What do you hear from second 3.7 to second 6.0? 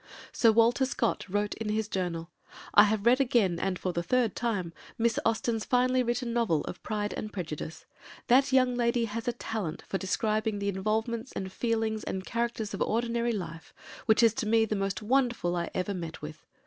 for the third time, Miss Austen's very